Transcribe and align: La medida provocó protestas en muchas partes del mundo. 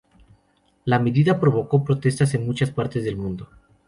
La 0.85 0.97
medida 0.97 1.39
provocó 1.39 1.83
protestas 1.83 2.33
en 2.33 2.43
muchas 2.47 2.71
partes 2.71 3.03
del 3.03 3.17
mundo. 3.17 3.49